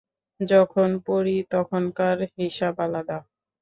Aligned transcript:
যখন 0.39 0.89
পরি 1.07 1.35
তখনকার 1.53 2.17
হিসাব 2.35 2.75
আলাদা। 2.85 3.17